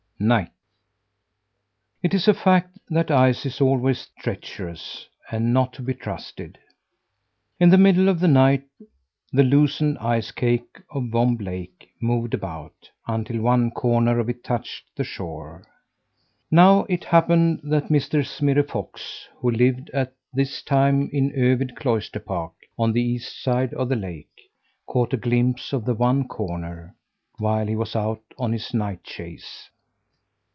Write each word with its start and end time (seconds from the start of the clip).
NIGHT 0.23 0.51
It 2.03 2.13
is 2.13 2.27
a 2.27 2.35
fact 2.35 2.77
that 2.91 3.09
ice 3.09 3.43
is 3.43 3.59
always 3.59 4.07
treacherous 4.19 5.07
and 5.31 5.51
not 5.51 5.73
to 5.73 5.81
be 5.81 5.95
trusted. 5.95 6.59
In 7.59 7.71
the 7.71 7.79
middle 7.79 8.07
of 8.07 8.19
the 8.19 8.27
night 8.27 8.63
the 9.33 9.41
loosened 9.41 9.97
ice 9.97 10.29
cake 10.29 10.79
on 10.91 11.09
Vomb 11.09 11.37
Lake 11.41 11.89
moved 11.99 12.35
about, 12.35 12.87
until 13.07 13.41
one 13.41 13.71
corner 13.71 14.19
of 14.19 14.29
it 14.29 14.43
touched 14.43 14.83
the 14.95 15.03
shore. 15.03 15.65
Now 16.51 16.81
it 16.83 17.05
happened 17.05 17.61
that 17.63 17.89
Mr. 17.89 18.23
Smirre 18.23 18.61
Fox, 18.61 19.27
who 19.39 19.49
lived 19.49 19.89
at 19.89 20.13
this 20.31 20.61
time 20.61 21.09
in 21.11 21.31
Övid 21.31 21.75
Cloister 21.75 22.19
Park 22.19 22.53
on 22.77 22.93
the 22.93 23.01
east 23.01 23.41
side 23.43 23.73
of 23.73 23.89
the 23.89 23.95
lake 23.95 24.51
caught 24.85 25.15
a 25.15 25.17
glimpse 25.17 25.73
of 25.73 25.83
that 25.85 25.95
one 25.95 26.27
corner, 26.27 26.95
while 27.39 27.65
he 27.65 27.75
was 27.75 27.95
out 27.95 28.21
on 28.37 28.53
his 28.53 28.71
night 28.71 29.01
chase. 29.03 29.67